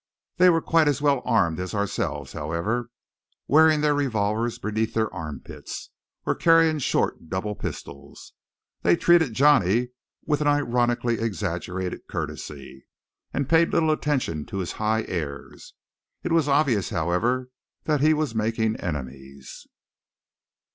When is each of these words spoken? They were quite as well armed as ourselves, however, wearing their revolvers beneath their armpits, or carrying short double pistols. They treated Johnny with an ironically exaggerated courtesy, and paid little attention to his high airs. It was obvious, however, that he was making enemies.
They 0.37 0.49
were 0.49 0.63
quite 0.63 0.87
as 0.87 0.99
well 0.99 1.21
armed 1.25 1.59
as 1.59 1.75
ourselves, 1.75 2.33
however, 2.33 2.89
wearing 3.47 3.81
their 3.81 3.93
revolvers 3.93 4.57
beneath 4.57 4.95
their 4.95 5.13
armpits, 5.13 5.91
or 6.25 6.33
carrying 6.33 6.79
short 6.79 7.29
double 7.29 7.53
pistols. 7.53 8.33
They 8.81 8.95
treated 8.95 9.33
Johnny 9.35 9.89
with 10.25 10.41
an 10.41 10.47
ironically 10.47 11.19
exaggerated 11.19 12.07
courtesy, 12.09 12.87
and 13.31 13.47
paid 13.47 13.69
little 13.69 13.91
attention 13.91 14.43
to 14.47 14.57
his 14.57 14.71
high 14.81 15.03
airs. 15.03 15.75
It 16.23 16.31
was 16.31 16.47
obvious, 16.47 16.89
however, 16.89 17.51
that 17.83 18.01
he 18.01 18.15
was 18.15 18.33
making 18.33 18.77
enemies. 18.77 19.67